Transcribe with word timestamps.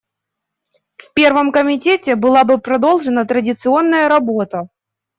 В 0.93 1.13
Первом 1.13 1.51
комитете 1.51 2.15
была 2.15 2.43
бы 2.43 2.57
продолжена 2.57 3.23
традиционная 3.25 4.07
работа. 4.09 4.69